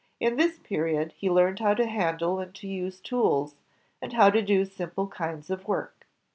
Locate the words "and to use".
2.39-2.99